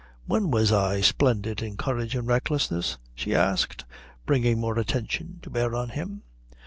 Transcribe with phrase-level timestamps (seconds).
[0.25, 3.85] "When was I splendid in courage and recklessness?" she asked,
[4.25, 6.23] bringing more attention to bear on him.